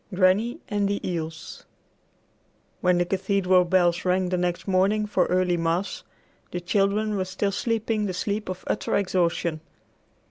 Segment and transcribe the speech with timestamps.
[0.09, 1.63] VIII GRANNY AND THE EELS
[2.79, 6.01] When the cathedral bells rang the next morning for early mass,
[6.49, 9.61] the children were still sleeping the sleep of utter exhaustion.